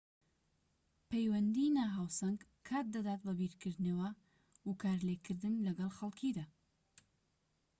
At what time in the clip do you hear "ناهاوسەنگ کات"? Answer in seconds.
1.77-2.85